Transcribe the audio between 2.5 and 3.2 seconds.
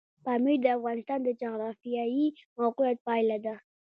موقیعت